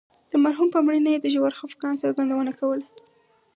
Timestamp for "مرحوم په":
0.43-0.79